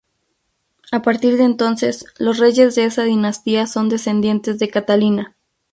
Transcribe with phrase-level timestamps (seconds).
[0.91, 5.35] A partir de entonces los reyes de esa dinastía son descendientes de Catalina.